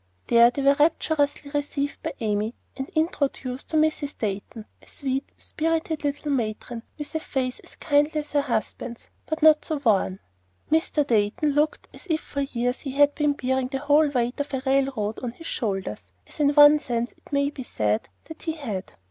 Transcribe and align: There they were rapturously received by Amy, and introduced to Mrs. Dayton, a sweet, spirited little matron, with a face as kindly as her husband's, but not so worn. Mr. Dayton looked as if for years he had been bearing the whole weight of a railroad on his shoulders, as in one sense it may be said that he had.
There 0.29 0.49
they 0.49 0.63
were 0.63 0.75
rapturously 0.79 1.51
received 1.51 2.01
by 2.01 2.13
Amy, 2.19 2.55
and 2.75 2.89
introduced 2.95 3.69
to 3.69 3.77
Mrs. 3.77 4.17
Dayton, 4.17 4.65
a 4.81 4.87
sweet, 4.87 5.31
spirited 5.37 6.03
little 6.03 6.31
matron, 6.31 6.81
with 6.97 7.13
a 7.13 7.19
face 7.19 7.59
as 7.59 7.75
kindly 7.75 8.19
as 8.21 8.31
her 8.31 8.41
husband's, 8.41 9.11
but 9.27 9.43
not 9.43 9.63
so 9.63 9.75
worn. 9.77 10.17
Mr. 10.71 11.05
Dayton 11.05 11.51
looked 11.51 11.87
as 11.93 12.07
if 12.09 12.19
for 12.21 12.41
years 12.41 12.79
he 12.79 12.93
had 12.93 13.13
been 13.13 13.33
bearing 13.33 13.67
the 13.67 13.77
whole 13.77 14.09
weight 14.09 14.39
of 14.39 14.51
a 14.55 14.63
railroad 14.65 15.19
on 15.19 15.33
his 15.33 15.45
shoulders, 15.45 16.07
as 16.25 16.39
in 16.39 16.49
one 16.55 16.79
sense 16.79 17.11
it 17.11 17.31
may 17.31 17.51
be 17.51 17.61
said 17.61 18.09
that 18.25 18.41
he 18.41 18.53
had. 18.53 18.93